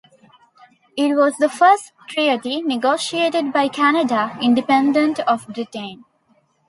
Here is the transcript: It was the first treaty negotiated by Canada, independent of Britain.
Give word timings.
It 0.97 1.13
was 1.13 1.37
the 1.37 1.47
first 1.47 1.91
treaty 2.09 2.63
negotiated 2.63 3.53
by 3.53 3.67
Canada, 3.67 4.35
independent 4.41 5.19
of 5.19 5.45
Britain. 5.47 6.05